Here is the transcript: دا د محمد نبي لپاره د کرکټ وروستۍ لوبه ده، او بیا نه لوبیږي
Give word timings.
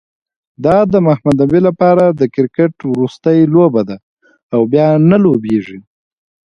دا 0.65 0.77
د 0.91 0.95
محمد 1.07 1.35
نبي 1.45 1.59
لپاره 1.67 2.03
د 2.09 2.21
کرکټ 2.35 2.75
وروستۍ 2.93 3.39
لوبه 3.53 3.81
ده، 3.89 3.97
او 4.53 4.61
بیا 4.71 4.87
نه 5.09 5.17
لوبیږي 5.23 5.79